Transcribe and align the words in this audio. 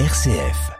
RCF. 0.00 0.72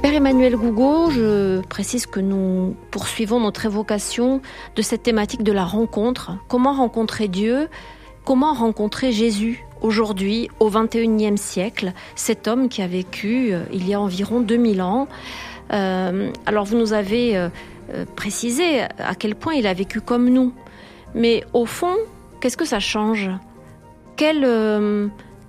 Père 0.00 0.14
Emmanuel 0.14 0.54
Gougo, 0.54 1.10
je 1.10 1.60
précise 1.62 2.06
que 2.06 2.20
nous 2.20 2.76
poursuivons 2.92 3.40
notre 3.40 3.66
évocation 3.66 4.40
de 4.76 4.82
cette 4.82 5.02
thématique 5.02 5.42
de 5.42 5.50
la 5.50 5.64
rencontre. 5.64 6.36
Comment 6.46 6.74
rencontrer 6.74 7.26
Dieu? 7.26 7.68
Comment 8.24 8.52
rencontrer 8.52 9.10
Jésus 9.10 9.64
aujourd'hui, 9.80 10.48
au 10.60 10.70
XXIe 10.70 11.36
siècle, 11.36 11.92
cet 12.14 12.48
homme 12.48 12.68
qui 12.68 12.82
a 12.82 12.86
vécu 12.86 13.52
euh, 13.52 13.64
il 13.72 13.88
y 13.88 13.94
a 13.94 14.00
environ 14.00 14.40
2000 14.40 14.82
ans 14.82 15.08
Alors 15.70 16.64
vous 16.64 16.76
nous 16.76 16.92
avez 16.92 17.36
euh, 17.36 17.48
précisé 18.16 18.82
à 18.98 19.14
quel 19.18 19.34
point 19.34 19.54
il 19.54 19.66
a 19.66 19.74
vécu 19.74 20.00
comme 20.00 20.28
nous. 20.28 20.52
Mais 21.14 21.44
au 21.52 21.66
fond, 21.66 21.96
qu'est-ce 22.40 22.56
que 22.56 22.64
ça 22.64 22.80
change? 22.80 23.30
Quel, 24.16 24.40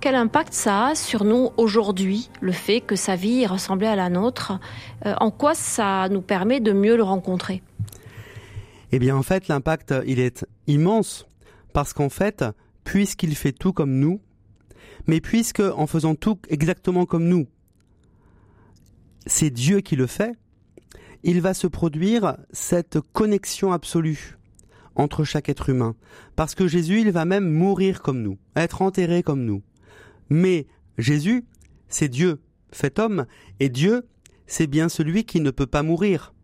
quel 0.00 0.14
impact 0.14 0.52
ça 0.52 0.86
a 0.86 0.94
sur 0.94 1.24
nous 1.24 1.50
aujourd'hui, 1.56 2.30
le 2.40 2.52
fait 2.52 2.80
que 2.80 2.96
sa 2.96 3.16
vie 3.16 3.46
ressemblait 3.46 3.88
à 3.88 3.96
la 3.96 4.08
nôtre? 4.08 4.58
En 5.04 5.30
quoi 5.30 5.54
ça 5.54 6.08
nous 6.08 6.22
permet 6.22 6.60
de 6.60 6.72
mieux 6.72 6.96
le 6.96 7.02
rencontrer? 7.02 7.62
Eh 8.92 8.98
bien 8.98 9.16
en 9.16 9.22
fait, 9.22 9.48
l'impact, 9.48 9.94
il 10.06 10.20
est 10.20 10.46
immense. 10.66 11.26
Parce 11.72 11.92
qu'en 11.92 12.08
fait, 12.08 12.44
puisqu'il 12.84 13.36
fait 13.36 13.52
tout 13.52 13.72
comme 13.72 13.98
nous, 13.98 14.20
mais 15.06 15.20
puisque 15.20 15.60
en 15.60 15.86
faisant 15.86 16.14
tout 16.14 16.38
exactement 16.48 17.06
comme 17.06 17.24
nous, 17.24 17.46
c'est 19.26 19.50
Dieu 19.50 19.80
qui 19.80 19.96
le 19.96 20.06
fait, 20.06 20.36
il 21.22 21.40
va 21.40 21.54
se 21.54 21.66
produire 21.66 22.36
cette 22.52 23.00
connexion 23.12 23.72
absolue 23.72 24.38
entre 24.94 25.24
chaque 25.24 25.48
être 25.48 25.68
humain. 25.68 25.94
Parce 26.36 26.54
que 26.54 26.66
Jésus, 26.66 27.00
il 27.00 27.10
va 27.10 27.24
même 27.24 27.48
mourir 27.48 28.02
comme 28.02 28.22
nous, 28.22 28.38
être 28.56 28.82
enterré 28.82 29.22
comme 29.22 29.44
nous. 29.44 29.62
Mais 30.28 30.66
Jésus, 30.98 31.44
c'est 31.88 32.08
Dieu, 32.08 32.40
fait 32.72 32.98
homme, 32.98 33.26
et 33.58 33.68
Dieu, 33.68 34.06
c'est 34.46 34.66
bien 34.66 34.88
celui 34.88 35.24
qui 35.24 35.40
ne 35.40 35.50
peut 35.50 35.66
pas 35.66 35.82
mourir, 35.82 36.34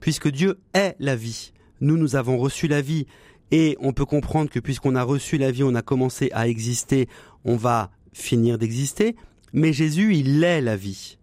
puisque 0.00 0.28
Dieu 0.28 0.58
est 0.72 0.96
la 0.98 1.16
vie. 1.16 1.52
Nous, 1.80 1.96
nous 1.96 2.16
avons 2.16 2.38
reçu 2.38 2.68
la 2.68 2.80
vie, 2.80 3.06
et 3.50 3.76
on 3.80 3.92
peut 3.92 4.06
comprendre 4.06 4.50
que 4.50 4.60
puisqu'on 4.60 4.96
a 4.96 5.02
reçu 5.02 5.38
la 5.38 5.50
vie, 5.50 5.62
on 5.62 5.74
a 5.74 5.82
commencé 5.82 6.30
à 6.32 6.48
exister, 6.48 7.08
on 7.44 7.56
va 7.56 7.90
finir 8.12 8.58
d'exister, 8.58 9.16
mais 9.52 9.72
Jésus, 9.72 10.16
il 10.16 10.42
est 10.42 10.60
la 10.60 10.76
vie. 10.76 11.18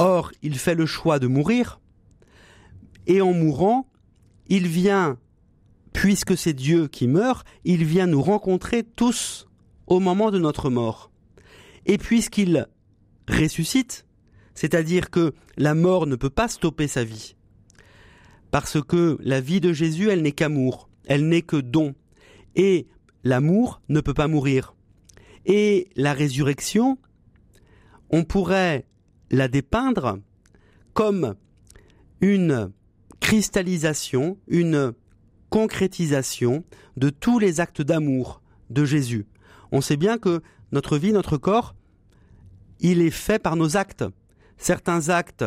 Or, 0.00 0.30
il 0.42 0.56
fait 0.56 0.76
le 0.76 0.86
choix 0.86 1.18
de 1.18 1.26
mourir, 1.26 1.80
et 3.08 3.20
en 3.20 3.32
mourant, 3.32 3.90
il 4.46 4.68
vient, 4.68 5.18
puisque 5.92 6.36
c'est 6.36 6.52
Dieu 6.52 6.86
qui 6.86 7.08
meurt, 7.08 7.44
il 7.64 7.84
vient 7.84 8.06
nous 8.06 8.22
rencontrer 8.22 8.84
tous 8.84 9.48
au 9.88 9.98
moment 9.98 10.30
de 10.30 10.38
notre 10.38 10.70
mort. 10.70 11.10
Et 11.84 11.98
puisqu'il 11.98 12.68
ressuscite, 13.28 14.06
c'est-à-dire 14.54 15.10
que 15.10 15.34
la 15.56 15.74
mort 15.74 16.06
ne 16.06 16.14
peut 16.14 16.30
pas 16.30 16.46
stopper 16.46 16.86
sa 16.86 17.02
vie, 17.02 17.34
parce 18.52 18.80
que 18.80 19.18
la 19.20 19.40
vie 19.40 19.60
de 19.60 19.72
Jésus, 19.72 20.10
elle 20.10 20.22
n'est 20.22 20.30
qu'amour, 20.30 20.88
elle 21.06 21.26
n'est 21.26 21.42
que 21.42 21.56
don, 21.56 21.96
et 22.54 22.86
l'amour 23.24 23.80
ne 23.88 24.00
peut 24.00 24.14
pas 24.14 24.28
mourir. 24.28 24.76
Et 25.44 25.88
la 25.96 26.12
résurrection, 26.12 26.98
on 28.10 28.22
pourrait 28.22 28.86
la 29.30 29.48
dépeindre 29.48 30.18
comme 30.94 31.34
une 32.20 32.72
cristallisation, 33.20 34.38
une 34.48 34.92
concrétisation 35.50 36.64
de 36.96 37.10
tous 37.10 37.38
les 37.38 37.60
actes 37.60 37.82
d'amour 37.82 38.42
de 38.70 38.84
Jésus. 38.84 39.26
On 39.72 39.80
sait 39.80 39.96
bien 39.96 40.18
que 40.18 40.42
notre 40.72 40.98
vie, 40.98 41.12
notre 41.12 41.36
corps, 41.36 41.74
il 42.80 43.00
est 43.00 43.10
fait 43.10 43.38
par 43.38 43.56
nos 43.56 43.76
actes. 43.76 44.04
Certains 44.56 45.08
actes 45.08 45.44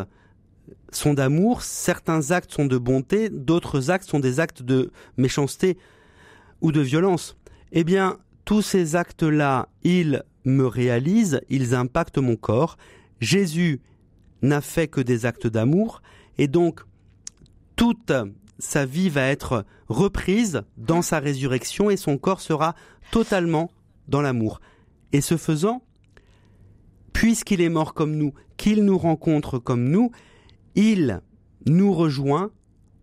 sont 0.91 1.13
d'amour, 1.13 1.61
certains 1.61 2.31
actes 2.31 2.51
sont 2.51 2.65
de 2.65 2.77
bonté, 2.77 3.29
d'autres 3.29 3.91
actes 3.91 4.09
sont 4.09 4.19
des 4.19 4.39
actes 4.39 4.63
de 4.63 4.91
méchanceté 5.17 5.77
ou 6.61 6.71
de 6.71 6.81
violence. 6.81 7.37
Eh 7.71 7.83
bien, 7.83 8.17
tous 8.45 8.61
ces 8.61 8.95
actes-là, 8.95 9.69
ils 9.83 10.23
me 10.45 10.65
réalisent, 10.65 11.41
ils 11.49 11.75
impactent 11.75 12.17
mon 12.17 12.35
corps. 12.35 12.77
Jésus 13.21 13.81
n'a 14.41 14.61
fait 14.61 14.87
que 14.87 14.99
des 14.99 15.25
actes 15.25 15.47
d'amour, 15.47 16.01
et 16.37 16.47
donc 16.47 16.81
toute 17.75 18.11
sa 18.59 18.85
vie 18.85 19.09
va 19.09 19.23
être 19.23 19.65
reprise 19.87 20.63
dans 20.77 21.01
sa 21.01 21.19
résurrection 21.19 21.89
et 21.89 21.97
son 21.97 22.17
corps 22.17 22.41
sera 22.41 22.75
totalement 23.11 23.71
dans 24.07 24.21
l'amour. 24.21 24.61
Et 25.13 25.21
ce 25.21 25.37
faisant, 25.37 25.81
puisqu'il 27.13 27.61
est 27.61 27.69
mort 27.69 27.93
comme 27.93 28.15
nous, 28.15 28.33
qu'il 28.57 28.83
nous 28.83 28.97
rencontre 28.97 29.59
comme 29.59 29.89
nous, 29.89 30.11
il 30.75 31.21
nous 31.65 31.93
rejoint 31.93 32.51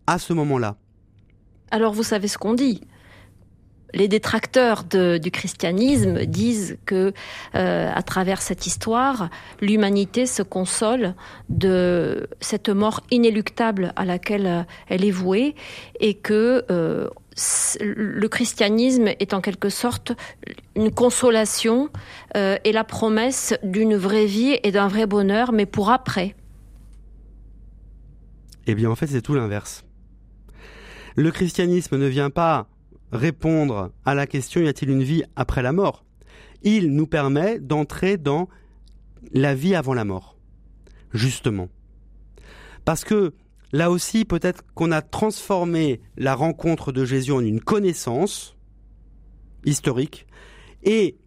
à 0.07 0.17
ce 0.17 0.33
moment-là. 0.33 0.77
Alors 1.71 1.93
vous 1.93 2.03
savez 2.03 2.27
ce 2.27 2.37
qu'on 2.37 2.53
dit 2.53 2.81
les 3.93 4.07
détracteurs 4.07 4.83
du 4.83 5.31
christianisme 5.31 6.25
disent 6.25 6.77
que, 6.85 7.13
euh, 7.55 7.91
à 7.93 8.01
travers 8.03 8.41
cette 8.41 8.67
histoire, 8.67 9.29
l'humanité 9.61 10.25
se 10.25 10.43
console 10.43 11.15
de 11.49 12.27
cette 12.39 12.69
mort 12.69 13.01
inéluctable 13.11 13.93
à 13.95 14.05
laquelle 14.05 14.47
euh, 14.47 14.63
elle 14.87 15.05
est 15.05 15.11
vouée, 15.11 15.55
et 15.99 16.13
que 16.13 16.65
euh, 16.69 17.09
le 17.79 18.27
christianisme 18.27 19.07
est 19.07 19.33
en 19.33 19.41
quelque 19.41 19.69
sorte 19.69 20.11
une 20.75 20.91
consolation 20.91 21.89
et 22.35 22.71
la 22.73 22.83
promesse 22.83 23.53
d'une 23.63 23.95
vraie 23.95 24.25
vie 24.25 24.57
et 24.63 24.71
d'un 24.71 24.89
vrai 24.89 25.05
bonheur, 25.05 25.53
mais 25.53 25.65
pour 25.65 25.89
après. 25.89 26.35
Eh 28.67 28.75
bien, 28.75 28.89
en 28.89 28.95
fait, 28.95 29.07
c'est 29.07 29.21
tout 29.21 29.35
l'inverse. 29.35 29.85
Le 31.15 31.31
christianisme 31.31 31.97
ne 31.97 32.07
vient 32.07 32.29
pas 32.29 32.67
répondre 33.11 33.91
à 34.05 34.15
la 34.15 34.27
question 34.27 34.61
y 34.61 34.67
a-t-il 34.67 34.91
une 34.91 35.03
vie 35.03 35.23
après 35.35 35.61
la 35.61 35.73
mort? 35.73 36.05
Il 36.63 36.93
nous 36.93 37.07
permet 37.07 37.59
d'entrer 37.59 38.17
dans 38.17 38.49
la 39.33 39.55
vie 39.55 39.75
avant 39.75 39.93
la 39.93 40.05
mort, 40.05 40.37
justement. 41.13 41.69
Parce 42.85 43.03
que 43.03 43.33
là 43.71 43.91
aussi, 43.91 44.25
peut-être 44.25 44.63
qu'on 44.73 44.91
a 44.91 45.01
transformé 45.01 46.01
la 46.17 46.35
rencontre 46.35 46.91
de 46.91 47.05
Jésus 47.05 47.31
en 47.31 47.41
une 47.41 47.61
connaissance 47.61 48.55
historique 49.65 50.25
et 50.83 51.17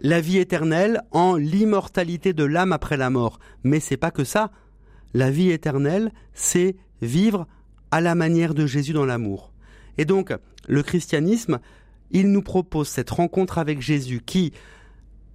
la 0.00 0.20
vie 0.20 0.38
éternelle 0.38 1.02
en 1.10 1.36
l'immortalité 1.36 2.32
de 2.32 2.44
l'âme 2.44 2.72
après 2.72 2.96
la 2.96 3.10
mort. 3.10 3.38
Mais 3.62 3.80
c'est 3.80 3.96
pas 3.96 4.10
que 4.10 4.24
ça. 4.24 4.50
La 5.14 5.30
vie 5.30 5.50
éternelle, 5.50 6.12
c'est 6.34 6.76
vivre 7.00 7.46
à 7.90 8.00
la 8.00 8.14
manière 8.14 8.54
de 8.54 8.66
Jésus 8.66 8.92
dans 8.92 9.06
l'amour. 9.06 9.52
Et 9.98 10.04
donc, 10.04 10.34
le 10.68 10.82
christianisme, 10.82 11.58
il 12.10 12.30
nous 12.30 12.42
propose 12.42 12.88
cette 12.88 13.10
rencontre 13.10 13.58
avec 13.58 13.80
Jésus 13.80 14.20
qui, 14.24 14.52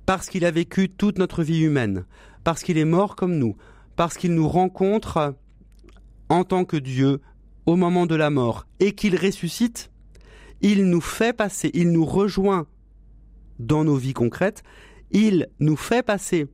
parce 0.05 0.29
qu'il 0.29 0.45
a 0.45 0.51
vécu 0.51 0.89
toute 0.89 1.17
notre 1.17 1.43
vie 1.43 1.61
humaine, 1.61 2.05
parce 2.43 2.63
qu'il 2.63 2.77
est 2.77 2.85
mort 2.85 3.15
comme 3.15 3.37
nous, 3.37 3.55
parce 3.95 4.17
qu'il 4.17 4.33
nous 4.33 4.47
rencontre 4.47 5.35
en 6.29 6.43
tant 6.43 6.65
que 6.65 6.77
Dieu 6.77 7.19
au 7.65 7.75
moment 7.75 8.05
de 8.05 8.15
la 8.15 8.29
mort 8.29 8.65
et 8.79 8.93
qu'il 8.93 9.15
ressuscite, 9.15 9.91
il 10.61 10.89
nous 10.89 11.01
fait 11.01 11.33
passer, 11.33 11.71
il 11.73 11.91
nous 11.91 12.05
rejoint 12.05 12.67
dans 13.59 13.83
nos 13.83 13.95
vies 13.95 14.13
concrètes, 14.13 14.63
il 15.11 15.47
nous 15.59 15.75
fait 15.75 16.03
passer 16.03 16.47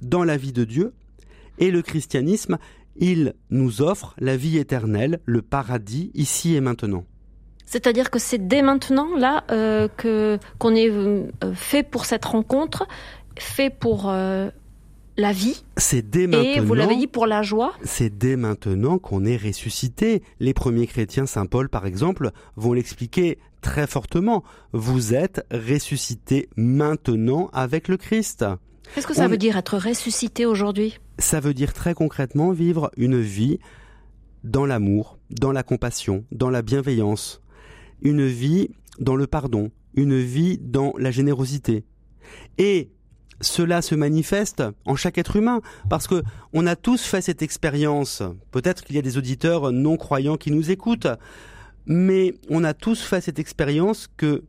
dans 0.00 0.24
la 0.24 0.36
vie 0.36 0.52
de 0.52 0.64
Dieu 0.64 0.92
et 1.58 1.70
le 1.70 1.82
christianisme, 1.82 2.58
il 2.96 3.34
nous 3.50 3.82
offre 3.82 4.14
la 4.18 4.36
vie 4.36 4.58
éternelle, 4.58 5.20
le 5.24 5.42
paradis 5.42 6.10
ici 6.14 6.54
et 6.54 6.60
maintenant. 6.60 7.06
C'est-à-dire 7.72 8.10
que 8.10 8.18
c'est 8.18 8.46
dès 8.48 8.60
maintenant 8.60 9.16
là 9.16 9.44
euh, 9.50 9.88
que 9.96 10.38
qu'on 10.58 10.74
est 10.74 10.90
euh, 10.90 11.30
fait 11.54 11.82
pour 11.82 12.04
cette 12.04 12.26
rencontre, 12.26 12.86
fait 13.38 13.70
pour 13.70 14.10
euh, 14.10 14.50
la 15.16 15.32
vie. 15.32 15.64
C'est 15.78 16.02
dès 16.02 16.26
maintenant. 16.26 16.42
Et 16.42 16.60
vous 16.60 16.74
l'avez 16.74 16.96
dit 16.96 17.06
pour 17.06 17.26
la 17.26 17.40
joie. 17.40 17.72
C'est 17.82 18.10
dès 18.18 18.36
maintenant 18.36 18.98
qu'on 18.98 19.24
est 19.24 19.38
ressuscité. 19.38 20.22
Les 20.38 20.52
premiers 20.52 20.86
chrétiens, 20.86 21.24
saint 21.24 21.46
Paul 21.46 21.70
par 21.70 21.86
exemple, 21.86 22.32
vont 22.56 22.74
l'expliquer 22.74 23.38
très 23.62 23.86
fortement. 23.86 24.44
Vous 24.74 25.14
êtes 25.14 25.42
ressuscité 25.50 26.50
maintenant 26.56 27.48
avec 27.54 27.88
le 27.88 27.96
Christ. 27.96 28.44
Qu'est-ce 28.94 29.06
que 29.06 29.14
ça 29.14 29.28
veut 29.28 29.38
dire 29.38 29.56
être 29.56 29.78
ressuscité 29.78 30.44
aujourd'hui? 30.44 30.98
Ça 31.18 31.40
veut 31.40 31.54
dire 31.54 31.72
très 31.72 31.94
concrètement 31.94 32.50
vivre 32.50 32.90
une 32.98 33.18
vie 33.18 33.60
dans 34.44 34.66
l'amour, 34.66 35.18
dans 35.30 35.52
la 35.52 35.62
compassion, 35.62 36.24
dans 36.32 36.50
la 36.50 36.60
bienveillance, 36.60 37.41
une 38.02 38.26
vie 38.26 38.70
dans 38.98 39.16
le 39.16 39.26
pardon, 39.26 39.70
une 39.94 40.18
vie 40.18 40.58
dans 40.58 40.92
la 40.98 41.10
générosité. 41.10 41.84
Et 42.58 42.90
cela 43.40 43.82
se 43.82 43.94
manifeste 43.94 44.62
en 44.84 44.94
chaque 44.94 45.18
être 45.18 45.36
humain 45.36 45.60
parce 45.90 46.06
que 46.06 46.22
on 46.52 46.66
a 46.66 46.76
tous 46.76 47.02
fait 47.02 47.20
cette 47.20 47.42
expérience. 47.42 48.22
Peut-être 48.50 48.84
qu'il 48.84 48.96
y 48.96 48.98
a 48.98 49.02
des 49.02 49.18
auditeurs 49.18 49.72
non 49.72 49.96
croyants 49.96 50.36
qui 50.36 50.50
nous 50.50 50.70
écoutent, 50.70 51.08
mais 51.86 52.34
on 52.48 52.64
a 52.64 52.74
tous 52.74 53.02
fait 53.02 53.20
cette 53.20 53.38
expérience 53.38 54.08
que 54.16 54.44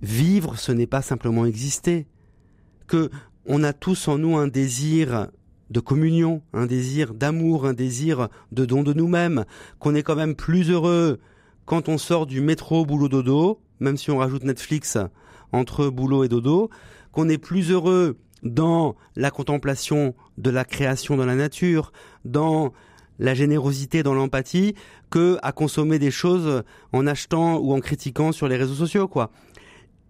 vivre 0.00 0.58
ce 0.58 0.72
n'est 0.72 0.86
pas 0.86 1.02
simplement 1.02 1.44
exister, 1.44 2.06
que 2.86 3.10
on 3.46 3.62
a 3.62 3.72
tous 3.72 4.08
en 4.08 4.18
nous 4.18 4.36
un 4.36 4.48
désir 4.48 5.28
de 5.70 5.80
communion, 5.80 6.42
un 6.52 6.66
désir 6.66 7.14
d'amour, 7.14 7.66
un 7.66 7.74
désir 7.74 8.28
de 8.50 8.64
don 8.64 8.82
de 8.82 8.92
nous-mêmes, 8.92 9.44
qu'on 9.78 9.94
est 9.94 10.02
quand 10.02 10.16
même 10.16 10.34
plus 10.34 10.70
heureux 10.70 11.20
quand 11.64 11.88
on 11.88 11.98
sort 11.98 12.26
du 12.26 12.40
métro 12.40 12.84
boulot 12.84 13.08
dodo, 13.08 13.60
même 13.80 13.96
si 13.96 14.10
on 14.10 14.18
rajoute 14.18 14.44
Netflix 14.44 14.98
entre 15.52 15.88
boulot 15.88 16.24
et 16.24 16.28
dodo, 16.28 16.70
qu'on 17.12 17.28
est 17.28 17.38
plus 17.38 17.70
heureux 17.70 18.18
dans 18.42 18.96
la 19.16 19.30
contemplation 19.30 20.14
de 20.38 20.50
la 20.50 20.64
création 20.64 21.16
dans 21.16 21.26
la 21.26 21.34
nature, 21.34 21.92
dans 22.24 22.72
la 23.18 23.34
générosité, 23.34 24.02
dans 24.02 24.14
l'empathie, 24.14 24.74
que 25.10 25.38
à 25.42 25.52
consommer 25.52 25.98
des 25.98 26.10
choses 26.10 26.62
en 26.92 27.06
achetant 27.06 27.58
ou 27.58 27.72
en 27.72 27.80
critiquant 27.80 28.32
sur 28.32 28.48
les 28.48 28.56
réseaux 28.56 28.74
sociaux, 28.74 29.08
quoi. 29.08 29.30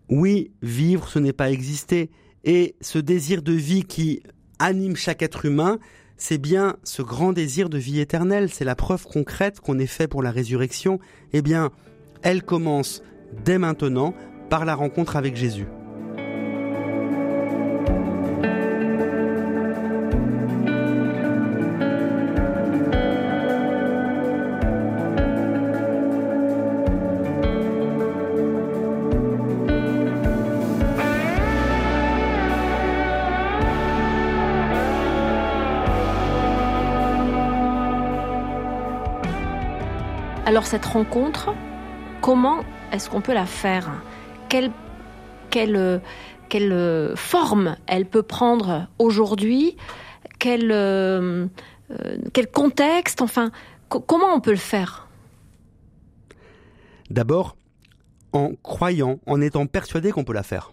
Oui, 0.09 0.53
vivre, 0.63 1.09
ce 1.09 1.19
n'est 1.19 1.33
pas 1.33 1.51
exister. 1.51 2.11
Et 2.45 2.77
ce 2.81 2.99
désir 2.99 3.43
de 3.43 3.53
vie 3.53 3.85
qui 3.85 4.23
anime 4.59 4.97
chaque 4.97 5.23
être 5.23 5.45
humain, 5.45 5.79
c'est 6.21 6.37
bien 6.37 6.77
ce 6.85 7.01
grand 7.01 7.33
désir 7.33 7.71
de 7.71 7.79
vie 7.79 7.99
éternelle. 7.99 8.51
C'est 8.53 8.67
la 8.67 8.77
preuve 8.77 9.05
concrète 9.05 9.59
qu'on 9.61 9.79
est 9.79 9.87
fait 9.87 10.07
pour 10.07 10.23
la 10.23 10.31
résurrection. 10.31 11.01
Eh 11.33 11.41
bien, 11.41 11.71
elle 12.23 12.43
commence 12.43 13.03
dès 13.45 13.57
maintenant 13.57 14.15
par 14.51 14.67
la 14.67 14.75
rencontre 14.75 15.17
avec 15.17 15.35
Jésus. 15.35 15.67
Alors 40.51 40.67
cette 40.67 40.85
rencontre, 40.85 41.55
comment 42.21 42.65
est-ce 42.91 43.09
qu'on 43.09 43.21
peut 43.21 43.35
la 43.35 43.47
faire? 43.47 44.03
Quelle, 44.49 44.73
quelle, 45.49 46.03
quelle 46.49 47.13
forme 47.15 47.77
elle 47.87 48.05
peut 48.05 48.25
prendre 48.25 48.89
aujourd'hui? 48.99 49.77
Quel, 50.41 50.73
euh, 50.73 51.47
quel 52.33 52.51
contexte? 52.51 53.23
Enfin, 53.23 53.53
comment 53.89 54.35
on 54.35 54.41
peut 54.41 54.51
le 54.51 54.57
faire? 54.57 55.07
D'abord, 57.11 57.57
en 58.33 58.51
croyant, 58.61 59.21
en 59.27 59.41
étant 59.41 59.67
persuadé 59.67 60.11
qu'on 60.11 60.25
peut 60.25 60.33
la 60.33 60.43
faire. 60.43 60.73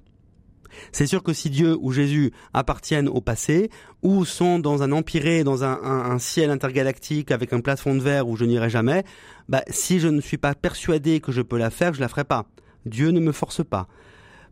C'est 0.91 1.07
sûr 1.07 1.23
que 1.23 1.33
si 1.33 1.49
Dieu 1.49 1.77
ou 1.79 1.91
Jésus 1.91 2.31
appartiennent 2.53 3.07
au 3.07 3.21
passé, 3.21 3.69
ou 4.03 4.25
sont 4.25 4.59
dans 4.59 4.83
un 4.83 4.91
empiré, 4.91 5.43
dans 5.43 5.63
un, 5.63 6.19
ciel 6.19 6.49
intergalactique 6.49 7.31
avec 7.31 7.53
un 7.53 7.61
plafond 7.61 7.95
de 7.95 8.01
verre 8.01 8.27
où 8.27 8.35
je 8.35 8.45
n'irai 8.45 8.69
jamais, 8.69 9.03
bah, 9.49 9.63
si 9.69 9.99
je 9.99 10.07
ne 10.07 10.21
suis 10.21 10.37
pas 10.37 10.55
persuadé 10.55 11.19
que 11.19 11.31
je 11.31 11.41
peux 11.41 11.57
la 11.57 11.69
faire, 11.69 11.93
je 11.93 12.01
la 12.01 12.07
ferai 12.07 12.23
pas. 12.23 12.45
Dieu 12.85 13.11
ne 13.11 13.19
me 13.19 13.31
force 13.31 13.63
pas. 13.63 13.87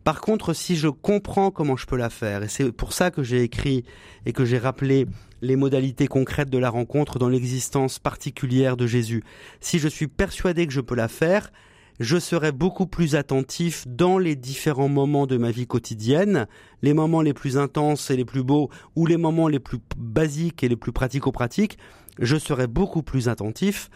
Par 0.04 0.20
contre, 0.20 0.52
si 0.52 0.76
je 0.76 0.86
comprends 0.88 1.50
comment 1.50 1.76
je 1.76 1.86
peux 1.86 1.96
la 1.96 2.10
faire, 2.10 2.44
et 2.44 2.48
c'est 2.48 2.70
pour 2.70 2.92
ça 2.92 3.10
que 3.10 3.24
j'ai 3.24 3.42
écrit 3.42 3.84
et 4.24 4.32
que 4.32 4.44
j'ai 4.44 4.58
rappelé 4.58 5.06
les 5.42 5.56
modalités 5.56 6.06
concrètes 6.06 6.48
de 6.48 6.58
la 6.58 6.70
rencontre 6.70 7.18
dans 7.18 7.28
l'existence 7.28 7.98
particulière 7.98 8.76
de 8.76 8.86
Jésus, 8.86 9.24
si 9.60 9.80
je 9.80 9.88
suis 9.88 10.06
persuadé 10.06 10.66
que 10.66 10.72
je 10.72 10.80
peux 10.80 10.94
la 10.94 11.08
faire, 11.08 11.50
je 11.98 12.18
serai 12.18 12.52
beaucoup 12.52 12.86
plus 12.86 13.16
attentif 13.16 13.84
dans 13.86 14.18
les 14.18 14.36
différents 14.36 14.88
moments 14.88 15.26
de 15.26 15.36
ma 15.36 15.50
vie 15.50 15.66
quotidienne, 15.66 16.46
les 16.82 16.94
moments 16.94 17.22
les 17.22 17.34
plus 17.34 17.58
intenses 17.58 18.10
et 18.10 18.16
les 18.16 18.24
plus 18.24 18.42
beaux, 18.42 18.70
ou 18.94 19.06
les 19.06 19.16
moments 19.16 19.48
les 19.48 19.60
plus 19.60 19.78
basiques 19.96 20.62
et 20.62 20.68
les 20.68 20.76
plus 20.76 20.92
pratico-pratiques, 20.92 21.78
je 22.18 22.36
serai 22.36 22.66
beaucoup 22.66 23.02
plus 23.02 23.28
attentif 23.28 23.90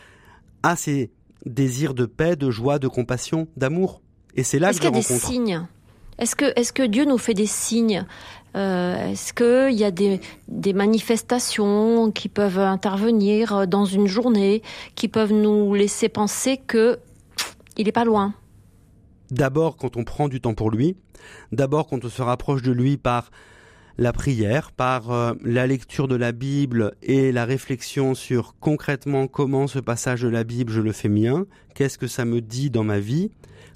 à 0.63 0.77
ces 0.77 1.11
désirs 1.47 1.95
de 1.95 2.07
paix, 2.07 2.37
de 2.37 2.51
joie, 2.51 2.79
de 2.79 2.89
compassion, 2.89 3.49
d'amour. 3.57 4.03
Et 4.35 4.43
c'est 4.43 4.59
là 4.59 4.71
que 4.73 4.77
je 4.77 4.83
rencontre. 4.83 4.99
Est-ce 4.99 5.09
qu'il 5.09 5.17
y 5.17 5.19
a 5.19 5.29
des 5.31 5.55
signes? 5.57 5.67
Est-ce 6.19 6.37
que, 6.37 6.45
est 6.55 6.73
que 6.73 6.83
Dieu 6.83 7.07
nous 7.07 7.17
fait 7.17 7.35
des 7.35 7.47
signes? 7.47 8.05
Euh, 8.57 9.13
Est-ce 9.13 9.33
qu'il 9.33 9.79
y 9.79 9.85
a 9.85 9.91
des, 9.91 10.21
des 10.49 10.73
manifestations 10.75 12.11
qui 12.11 12.29
peuvent 12.29 12.59
intervenir 12.59 13.67
dans 13.67 13.87
une 13.87 14.07
journée, 14.07 14.63
qui 14.97 15.09
peuvent 15.09 15.33
nous 15.33 15.73
laisser 15.75 16.11
penser 16.11 16.59
que 16.59 16.99
il 17.77 17.87
n'est 17.87 17.93
pas 17.93 18.05
loin. 18.05 18.35
D'abord 19.31 19.77
quand 19.77 19.97
on 19.97 20.05
prend 20.05 20.29
du 20.29 20.41
temps 20.41 20.55
pour 20.55 20.71
lui, 20.71 20.97
d'abord 21.53 21.87
quand 21.87 22.05
on 22.05 22.09
se 22.09 22.23
rapproche 22.23 22.63
de 22.63 22.73
lui 22.73 22.97
par 22.97 23.31
la 23.99 24.13
prière, 24.13 24.73
par 24.73 25.11
euh, 25.11 25.35
la 25.45 25.67
lecture 25.67 26.09
de 26.09 26.17
la 26.17 26.33
Bible 26.33 26.95
et 27.03 27.33
la 27.33 27.45
réflexion 27.45 28.15
sur 28.15 28.55
concrètement 28.59 29.27
comment 29.27 29.67
ce 29.67 29.79
passage 29.79 30.23
de 30.23 30.29
la 30.29 30.43
Bible 30.43 30.73
je 30.73 30.81
le 30.81 30.93
fais 30.93 31.09
mien, 31.09 31.47
qu'est-ce 31.75 31.99
que 31.99 32.07
ça 32.07 32.25
me 32.25 32.41
dit 32.41 32.71
dans 32.71 32.85
ma 32.85 32.99
vie, 32.99 33.31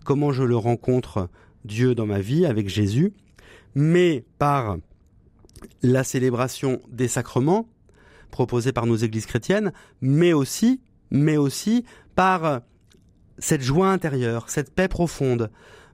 comment 0.04 0.32
je 0.32 0.42
le 0.42 0.56
rencontre 0.56 1.28
Dieu 1.64 1.94
dans 1.94 2.06
ma 2.06 2.20
vie 2.20 2.46
avec 2.46 2.68
Jésus, 2.68 3.12
mais 3.74 4.24
par 4.38 4.78
la 5.82 6.04
célébration 6.04 6.80
des 6.90 7.08
sacrements 7.08 7.68
proposés 8.30 8.72
par 8.72 8.86
nos 8.86 8.96
églises 8.96 9.26
chrétiennes, 9.26 9.72
mais 10.00 10.32
aussi, 10.32 10.80
mais 11.10 11.36
aussi 11.36 11.84
par 12.16 12.62
cette 13.38 13.62
joie 13.62 13.88
intérieure, 13.88 14.48
cette 14.48 14.74
paix 14.74 14.88
profonde, 14.88 15.50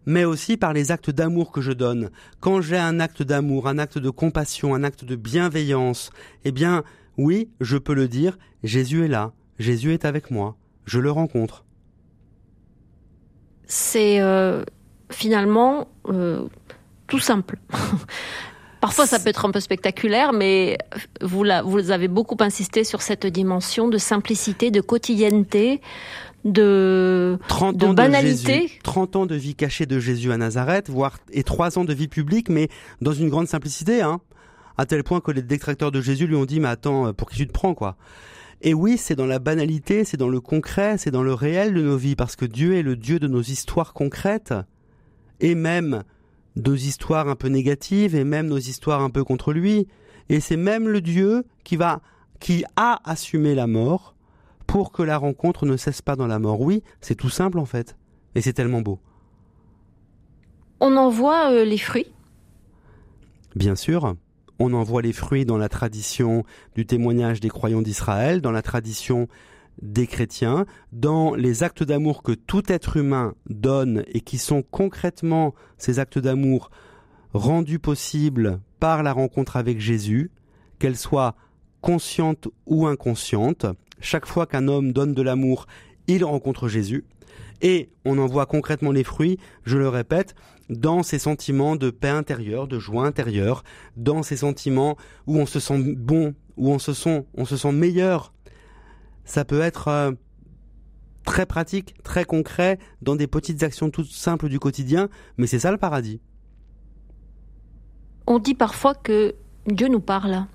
mais 0.06 0.24
aussi 0.24 0.56
par 0.56 0.72
les 0.72 0.90
actes 0.90 1.10
d'amour 1.10 1.52
que 1.52 1.60
je 1.60 1.72
donne. 1.72 2.10
Quand 2.40 2.60
j'ai 2.60 2.78
un 2.78 3.00
acte 3.00 3.22
d'amour, 3.22 3.68
un 3.68 3.78
acte 3.78 3.98
de 3.98 4.10
compassion, 4.10 4.74
un 4.74 4.84
acte 4.84 5.04
de 5.04 5.16
bienveillance, 5.16 6.10
eh 6.44 6.52
bien, 6.52 6.84
oui, 7.16 7.50
je 7.60 7.76
peux 7.76 7.94
le 7.94 8.08
dire, 8.08 8.38
Jésus 8.62 9.04
est 9.04 9.08
là, 9.08 9.32
Jésus 9.58 9.92
est 9.92 10.04
avec 10.04 10.30
moi, 10.30 10.56
je 10.84 10.98
le 10.98 11.10
rencontre. 11.10 11.64
C'est 13.66 14.20
euh, 14.20 14.64
finalement 15.10 15.88
euh, 16.08 16.46
tout 17.06 17.18
simple. 17.20 17.58
Parfois, 18.80 19.06
ça 19.06 19.18
peut 19.18 19.28
être 19.28 19.44
un 19.44 19.50
peu 19.50 19.60
spectaculaire, 19.60 20.32
mais 20.32 20.78
vous, 21.20 21.44
vous 21.64 21.90
avez 21.90 22.08
beaucoup 22.08 22.36
insisté 22.40 22.84
sur 22.84 23.02
cette 23.02 23.26
dimension 23.26 23.88
de 23.88 23.98
simplicité, 23.98 24.70
de 24.70 24.80
quotidienneté, 24.80 25.80
de, 26.44 27.38
30 27.48 27.76
de 27.76 27.86
banalité. 27.92 28.70
30 28.82 29.16
ans 29.16 29.26
de 29.26 29.34
vie 29.34 29.54
cachée 29.54 29.84
de 29.84 29.98
Jésus 29.98 30.32
à 30.32 30.38
Nazareth, 30.38 30.88
voire 30.88 31.18
et 31.32 31.42
3 31.42 31.78
ans 31.78 31.84
de 31.84 31.92
vie 31.92 32.08
publique, 32.08 32.48
mais 32.48 32.68
dans 33.02 33.12
une 33.12 33.28
grande 33.28 33.48
simplicité, 33.48 34.00
hein, 34.00 34.20
à 34.78 34.86
tel 34.86 35.04
point 35.04 35.20
que 35.20 35.30
les 35.30 35.42
détracteurs 35.42 35.90
de 35.90 36.00
Jésus 36.00 36.26
lui 36.26 36.36
ont 36.36 36.46
dit, 36.46 36.60
mais 36.60 36.68
attends, 36.68 37.12
pour 37.12 37.28
qui 37.30 37.36
tu 37.36 37.46
te 37.46 37.52
prends, 37.52 37.74
quoi? 37.74 37.96
Et 38.62 38.74
oui, 38.74 38.96
c'est 38.98 39.14
dans 39.14 39.26
la 39.26 39.38
banalité, 39.38 40.04
c'est 40.04 40.16
dans 40.16 40.28
le 40.28 40.40
concret, 40.40 40.96
c'est 40.98 41.10
dans 41.10 41.22
le 41.22 41.34
réel 41.34 41.74
de 41.74 41.82
nos 41.82 41.96
vies, 41.96 42.16
parce 42.16 42.36
que 42.36 42.44
Dieu 42.44 42.76
est 42.76 42.82
le 42.82 42.96
Dieu 42.96 43.18
de 43.18 43.26
nos 43.26 43.42
histoires 43.42 43.92
concrètes, 43.92 44.54
et 45.40 45.54
même 45.54 46.02
nos 46.56 46.74
histoires 46.74 47.28
un 47.28 47.36
peu 47.36 47.48
négatives, 47.48 48.14
et 48.14 48.24
même 48.24 48.46
nos 48.46 48.58
histoires 48.58 49.02
un 49.02 49.10
peu 49.10 49.24
contre 49.24 49.52
lui. 49.52 49.86
Et 50.28 50.40
c'est 50.40 50.56
même 50.56 50.88
le 50.88 51.00
Dieu 51.00 51.44
qui 51.64 51.76
va, 51.76 52.00
qui 52.38 52.64
a 52.76 53.00
assumé 53.04 53.54
la 53.54 53.66
mort, 53.66 54.14
pour 54.66 54.92
que 54.92 55.02
la 55.02 55.16
rencontre 55.16 55.66
ne 55.66 55.76
cesse 55.76 56.02
pas 56.02 56.16
dans 56.16 56.28
la 56.28 56.38
mort. 56.38 56.60
Oui, 56.60 56.82
c'est 57.00 57.16
tout 57.16 57.30
simple 57.30 57.58
en 57.58 57.64
fait. 57.64 57.96
Et 58.34 58.40
c'est 58.40 58.52
tellement 58.52 58.80
beau. 58.80 59.00
On 60.78 60.96
en 60.96 61.10
voit 61.10 61.50
euh, 61.50 61.64
les 61.64 61.78
fruits? 61.78 62.12
Bien 63.56 63.74
sûr. 63.74 64.14
On 64.60 64.72
en 64.72 64.82
voit 64.82 65.02
les 65.02 65.12
fruits 65.12 65.44
dans 65.44 65.58
la 65.58 65.68
tradition 65.68 66.44
du 66.74 66.86
témoignage 66.86 67.40
des 67.40 67.48
croyants 67.48 67.82
d'Israël, 67.82 68.40
dans 68.40 68.52
la 68.52 68.62
tradition 68.62 69.26
des 69.82 70.06
chrétiens, 70.06 70.66
dans 70.92 71.34
les 71.34 71.62
actes 71.62 71.82
d'amour 71.82 72.22
que 72.22 72.32
tout 72.32 72.70
être 72.70 72.96
humain 72.96 73.34
donne 73.48 74.04
et 74.08 74.20
qui 74.20 74.38
sont 74.38 74.62
concrètement 74.62 75.54
ces 75.78 75.98
actes 75.98 76.18
d'amour 76.18 76.70
rendus 77.32 77.78
possibles 77.78 78.60
par 78.78 79.02
la 79.02 79.12
rencontre 79.12 79.56
avec 79.56 79.80
Jésus, 79.80 80.30
qu'elle 80.78 80.96
soit 80.96 81.34
consciente 81.80 82.48
ou 82.66 82.86
inconsciente, 82.86 83.66
chaque 84.00 84.26
fois 84.26 84.46
qu'un 84.46 84.68
homme 84.68 84.92
donne 84.92 85.14
de 85.14 85.22
l'amour, 85.22 85.66
il 86.06 86.24
rencontre 86.24 86.68
Jésus. 86.68 87.04
Et 87.62 87.90
on 88.04 88.18
en 88.18 88.26
voit 88.26 88.46
concrètement 88.46 88.90
les 88.90 89.04
fruits, 89.04 89.38
je 89.64 89.76
le 89.76 89.88
répète, 89.88 90.34
dans 90.70 91.02
ces 91.02 91.18
sentiments 91.18 91.76
de 91.76 91.90
paix 91.90 92.08
intérieure, 92.08 92.68
de 92.68 92.78
joie 92.78 93.06
intérieure, 93.06 93.64
dans 93.96 94.22
ces 94.22 94.38
sentiments 94.38 94.96
où 95.26 95.38
on 95.38 95.46
se 95.46 95.60
sent 95.60 95.94
bon, 95.96 96.34
où 96.56 96.70
on 96.70 96.78
se 96.78 96.92
sent, 96.92 97.26
on 97.34 97.44
se 97.44 97.56
sent 97.56 97.72
meilleur. 97.72 98.32
Ça 99.24 99.44
peut 99.44 99.60
être 99.60 99.88
euh, 99.88 100.12
très 101.24 101.46
pratique, 101.46 101.94
très 102.02 102.24
concret, 102.24 102.78
dans 103.02 103.16
des 103.16 103.26
petites 103.26 103.62
actions 103.62 103.90
toutes 103.90 104.10
simples 104.10 104.48
du 104.48 104.58
quotidien, 104.58 105.08
mais 105.36 105.46
c'est 105.46 105.60
ça 105.60 105.70
le 105.70 105.78
paradis. 105.78 106.20
On 108.26 108.38
dit 108.38 108.54
parfois 108.54 108.94
que 108.94 109.34
Dieu 109.66 109.88
nous 109.88 110.00
parle. 110.00 110.46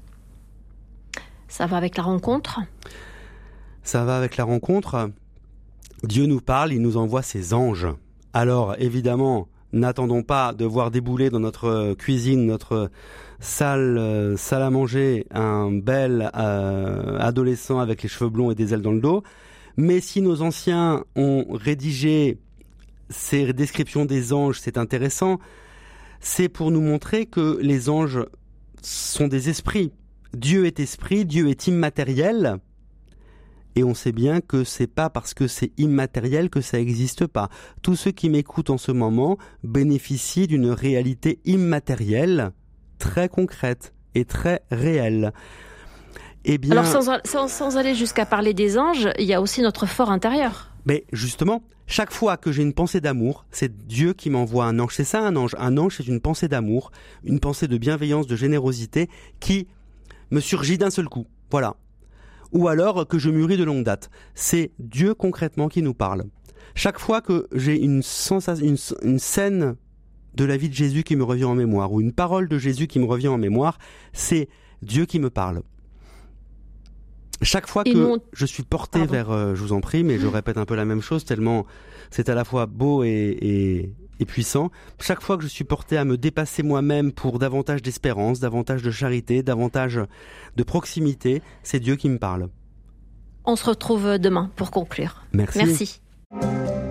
Ça 1.48 1.68
va 1.68 1.78
avec 1.78 1.98
la 1.98 2.04
rencontre? 2.04 2.60
Ça 3.84 4.04
va 4.04 4.18
avec 4.18 4.38
la 4.38 4.44
rencontre. 4.44 5.12
Dieu 6.04 6.26
nous 6.26 6.42
parle, 6.42 6.74
il 6.74 6.82
nous 6.82 6.98
envoie 6.98 7.22
ses 7.22 7.54
anges. 7.54 7.88
Alors, 8.34 8.76
évidemment, 8.80 9.48
n'attendons 9.76 10.24
pas 10.24 10.54
de 10.54 10.66
voir 10.66 10.90
débouler 10.90 11.30
dans 11.30 11.40
notre 11.40 11.94
cuisine, 11.94 12.46
notre 12.46 12.90
salle, 13.40 13.98
euh, 13.98 14.38
salle 14.38 14.64
à 14.64 14.70
manger, 14.70 15.28
un 15.32 15.72
bel 15.72 16.32
euh, 16.36 17.20
adolescent 17.20 17.80
avec 17.80 18.02
les 18.02 18.10
cheveux 18.10 18.30
blonds 18.30 18.52
et 18.52 18.56
des 18.56 18.74
ailes 18.74 18.82
dans 18.82 18.94
le 18.94 19.02
dos. 19.02 19.24
Mais 19.78 20.00
si 20.00 20.22
nos 20.22 20.42
anciens 20.42 21.04
ont 21.16 21.46
rédigé 21.50 22.40
ces 23.10 23.54
descriptions 23.54 24.06
des 24.06 24.34
anges, 24.34 24.60
c'est 24.62 24.78
intéressant, 24.78 25.40
c'est 26.22 26.50
pour 26.50 26.72
nous 26.72 26.82
montrer 26.82 27.26
que 27.26 27.60
les 27.62 27.90
anges 27.90 28.26
sont 28.82 29.28
des 29.28 29.50
esprits. 29.50 29.92
Dieu 30.34 30.66
est 30.66 30.80
esprit, 30.80 31.26
Dieu 31.26 31.50
est 31.50 31.68
immatériel, 31.68 32.58
et 33.76 33.84
on 33.84 33.94
sait 33.94 34.12
bien 34.12 34.42
que 34.42 34.64
c'est 34.64 34.88
pas 34.88 35.10
parce 35.10 35.34
que 35.34 35.48
c'est 35.48 35.72
immatériel 35.78 36.50
que 36.50 36.62
ça 36.62 36.78
n'existe 36.78 37.28
pas. 37.28 37.50
Tous 37.82 37.96
ceux 37.96 38.12
qui 38.12 38.30
m'écoutent 38.30 38.70
en 38.70 38.78
ce 38.78 38.92
moment 38.92 39.38
bénéficient 39.64 40.48
d'une 40.48 40.70
réalité 40.70 41.40
immatérielle, 41.46 42.52
très 43.00 43.30
concrète 43.30 43.94
et 44.16 44.26
très 44.26 44.62
réelle. 44.72 45.34
Eh 46.46 46.58
bien, 46.58 46.72
Alors 46.72 46.86
sans, 46.86 47.78
aller 47.78 47.96
jusqu'à 47.96 48.26
parler 48.26 48.54
des 48.54 48.78
anges, 48.78 49.10
il 49.18 49.26
y 49.26 49.34
a 49.34 49.42
aussi 49.42 49.62
notre 49.62 49.88
fort 49.88 50.12
intérieur. 50.12 50.72
Mais 50.86 51.06
justement, 51.12 51.64
chaque 51.88 52.14
fois 52.14 52.38
que 52.38 52.52
j'ai 52.52 52.62
une 52.62 52.74
pensée 52.74 53.02
d'amour, 53.02 53.46
c'est 53.52 53.88
Dieu 53.88 54.14
qui 54.14 54.30
m'envoie 54.30 54.66
un 54.66 54.80
ange. 54.80 54.94
C'est 54.96 55.04
ça 55.04 55.22
un 55.22 55.36
ange. 55.36 55.56
Un 55.58 55.78
ange, 55.78 55.98
c'est 55.98 56.08
une 56.08 56.22
pensée 56.22 56.48
d'amour, 56.48 56.92
une 57.24 57.40
pensée 57.40 57.68
de 57.68 57.78
bienveillance, 57.78 58.28
de 58.28 58.36
générosité 58.36 59.10
qui 59.40 59.68
me 60.30 60.40
surgit 60.40 60.78
d'un 60.78 60.92
seul 60.92 61.10
coup. 61.10 61.26
Voilà. 61.50 61.76
Ou 62.56 62.68
alors 62.68 63.08
que 63.08 63.20
je 63.20 63.30
mûris 63.30 63.58
de 63.58 63.64
longue 63.64 63.84
date. 63.84 64.10
C'est 64.34 64.72
Dieu 64.80 65.14
concrètement 65.14 65.68
qui 65.68 65.82
nous 65.84 65.94
parle. 65.94 66.24
Chaque 66.74 67.00
fois 67.00 67.22
que 67.22 67.48
j'ai 67.54 67.80
une, 67.80 68.02
une, 68.62 68.78
une 69.04 69.20
scène 69.20 69.76
de 70.34 70.46
la 70.46 70.58
vie 70.58 70.70
de 70.70 70.74
Jésus 70.74 71.04
qui 71.04 71.16
me 71.16 71.24
revient 71.24 71.46
en 71.46 71.56
mémoire, 71.56 71.94
ou 71.94 72.02
une 72.02 72.12
parole 72.12 72.48
de 72.48 72.58
Jésus 72.58 72.88
qui 72.88 73.00
me 73.00 73.06
revient 73.06 73.28
en 73.28 73.38
mémoire, 73.38 73.78
c'est 74.12 74.50
Dieu 74.82 75.06
qui 75.06 75.20
me 75.20 75.30
parle. 75.30 75.62
Chaque 77.42 77.68
fois 77.68 77.84
que 77.84 78.20
je 78.34 78.46
suis 78.46 78.64
porté 78.64 79.06
vers, 79.06 79.30
euh, 79.30 79.56
je 79.56 79.62
vous 79.62 79.74
en 79.74 79.82
prie, 79.82 80.04
mais 80.04 80.18
je 80.18 80.28
répète 80.28 80.58
un 80.58 80.66
peu 80.66 80.76
la 80.76 80.86
même 80.86 81.02
chose 81.02 81.26
tellement 81.26 81.66
c'est 82.10 82.30
à 82.30 82.36
la 82.36 82.46
fois 82.46 82.66
beau 82.66 83.04
et, 83.04 83.92
et, 84.20 84.26
puissant. 84.26 84.72
Chaque 85.00 85.22
fois 85.22 85.38
que 85.38 85.44
je 85.44 85.48
suis 85.48 85.64
porté 85.64 85.98
à 85.98 86.06
me 86.06 86.18
dépasser 86.18 86.64
moi-même 86.64 87.12
pour 87.12 87.40
davantage 87.40 87.82
d'espérance, 87.82 88.40
davantage 88.40 88.82
de 88.82 88.92
charité, 88.92 89.44
davantage 89.44 90.00
de 90.56 90.64
proximité, 90.64 91.42
c'est 91.64 91.80
Dieu 91.80 91.96
qui 91.96 92.10
me 92.10 92.18
parle. 92.18 92.50
On 93.46 93.56
se 93.56 93.66
retrouve 93.66 94.18
demain 94.18 94.52
pour 94.56 94.72
conclure. 94.72 95.24
Merci. 95.34 95.58
Merci. 95.60 96.85